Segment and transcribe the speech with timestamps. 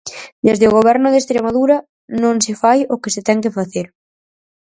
[0.47, 1.77] Desde o goberno de Estremadura
[2.23, 3.87] non se fai o que se ten que facer.